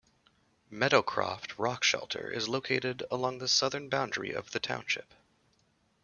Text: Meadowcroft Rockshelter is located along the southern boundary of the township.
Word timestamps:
Meadowcroft 0.71 1.55
Rockshelter 1.57 2.33
is 2.33 2.49
located 2.49 3.03
along 3.11 3.37
the 3.37 3.47
southern 3.47 3.87
boundary 3.87 4.31
of 4.33 4.49
the 4.49 4.59
township. 4.59 5.13